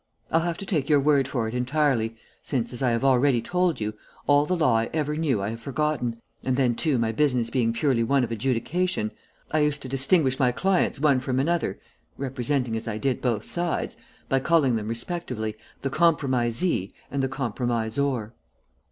"I'll 0.31 0.39
have 0.39 0.57
to 0.57 0.65
take 0.65 0.89
your 0.89 0.99
word 0.99 1.27
for 1.27 1.47
it 1.47 1.53
entirely, 1.53 2.15
since, 2.41 2.73
as 2.73 2.81
I 2.81 2.89
have 2.89 3.05
already 3.05 3.39
told 3.39 3.79
you, 3.79 3.93
all 4.25 4.47
the 4.47 4.55
law 4.57 4.75
I 4.77 4.89
ever 4.93 5.15
knew 5.15 5.43
I 5.43 5.49
have 5.49 5.59
forgotten, 5.61 6.19
and 6.43 6.57
then, 6.57 6.73
too, 6.73 6.97
my 6.97 7.11
business 7.11 7.51
being 7.51 7.71
purely 7.71 8.01
one 8.01 8.23
of 8.23 8.31
adjudication, 8.31 9.11
I 9.51 9.59
used 9.59 9.83
to 9.83 9.87
distinguish 9.87 10.39
my 10.39 10.51
clients 10.51 10.99
one 10.99 11.19
from 11.19 11.39
another 11.39 11.79
representing, 12.17 12.75
as 12.75 12.87
I 12.87 12.97
did, 12.97 13.21
both 13.21 13.45
sides 13.47 13.95
by 14.27 14.39
calling 14.39 14.75
them, 14.75 14.87
respectively, 14.87 15.55
the 15.81 15.91
compromisee 15.91 16.93
and 17.11 17.21
the 17.21 17.29
compromisor." 17.29 18.33